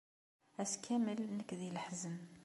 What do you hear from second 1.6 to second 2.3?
leḥzen.